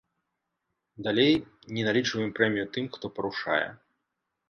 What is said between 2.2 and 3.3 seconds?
прэмію тым, хто